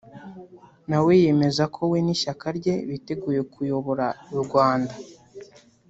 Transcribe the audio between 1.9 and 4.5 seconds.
we n’ishyaka rye biteguye kuyobora u